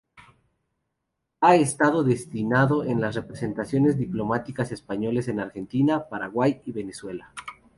[1.41, 7.31] Ha estado destinado en las representaciones diplomáticas españolas en Argentina, Paraguay y Venezuela.